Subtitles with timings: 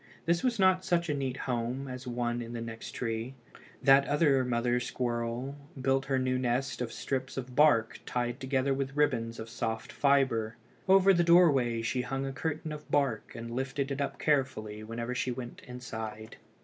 [0.25, 3.35] This was not such a neat home as one in the next tree.
[3.83, 8.95] That other mother squirrel built her new nest of strips of bark tied together with
[8.97, 10.57] ribbons of soft fibre.
[10.89, 15.13] Over the doorway she hung a curtain of bark, and lifted it up carefully whenever
[15.13, 16.37] she went inside.